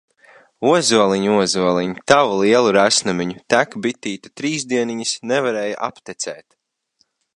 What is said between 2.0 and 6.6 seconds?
Tavu lielu resnumiņu! Tek bitīte trīs dieniņas, Nevarēja aptecēt!